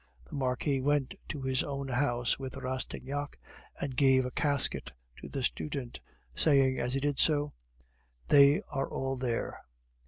The 0.27 0.33
Marquis 0.33 0.81
went 0.81 1.13
to 1.29 1.43
his 1.43 1.63
own 1.63 1.87
house 1.89 2.39
with 2.39 2.57
Rastignac, 2.57 3.37
and 3.79 3.95
gave 3.95 4.25
a 4.25 4.31
casket 4.31 4.91
to 5.17 5.29
the 5.29 5.43
student, 5.43 5.99
saying 6.33 6.79
as 6.79 6.95
he 6.95 6.99
did 6.99 7.19
so, 7.19 7.51
"They 8.27 8.63
are 8.71 8.89
all 8.89 9.15
there." 9.15 9.59